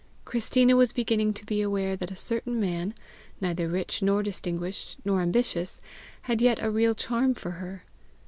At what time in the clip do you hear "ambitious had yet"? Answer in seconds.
5.21-6.57